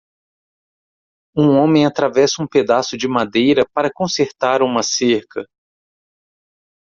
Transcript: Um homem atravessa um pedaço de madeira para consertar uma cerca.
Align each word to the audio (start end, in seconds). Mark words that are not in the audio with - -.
Um 1.37 1.49
homem 1.49 1.85
atravessa 1.85 2.41
um 2.41 2.47
pedaço 2.47 2.97
de 2.97 3.07
madeira 3.07 3.67
para 3.71 3.93
consertar 3.93 4.63
uma 4.63 4.81
cerca. 4.81 5.45